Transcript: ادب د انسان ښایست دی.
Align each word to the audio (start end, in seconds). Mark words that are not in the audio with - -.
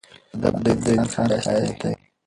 ادب 0.47 0.55
د 0.83 0.85
انسان 0.97 1.29
ښایست 1.43 1.73
دی. 1.81 1.91